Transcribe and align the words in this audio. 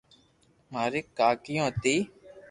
مري 0.71 1.01
ڪاڪيو 1.17 1.55
ھتي 1.69 1.95